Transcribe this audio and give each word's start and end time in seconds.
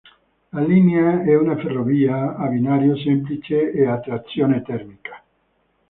La 0.53 0.61
linea 0.61 1.21
è 1.21 1.35
una 1.37 1.55
ferrovia 1.57 2.35
a 2.35 2.47
binario 2.47 2.97
semplice 2.97 3.71
e 3.71 3.85
a 3.85 3.99
trazione 3.99 4.63
termica. 4.63 5.23